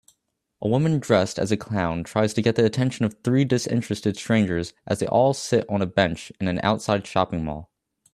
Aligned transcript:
A 0.63 0.67
woman 0.67 0.97
dressed 0.97 1.37
as 1.37 1.51
a 1.51 1.57
clown 1.57 2.03
tries 2.03 2.33
to 2.33 2.41
get 2.41 2.55
the 2.55 2.65
attention 2.65 3.05
of 3.05 3.17
three 3.23 3.45
disinterested 3.45 4.17
strangers 4.17 4.73
as 4.87 4.97
they 4.97 5.05
all 5.05 5.35
sit 5.35 5.63
on 5.69 5.83
a 5.83 5.85
bench 5.85 6.31
in 6.41 6.47
an 6.47 6.59
outside 6.63 7.05
shopping 7.05 7.45
mall 7.45 7.69